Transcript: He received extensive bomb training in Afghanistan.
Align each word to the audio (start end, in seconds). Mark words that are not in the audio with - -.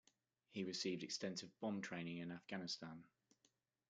He 0.49 0.63
received 0.63 1.03
extensive 1.03 1.51
bomb 1.59 1.79
training 1.79 2.17
in 2.17 2.31
Afghanistan. 2.31 3.03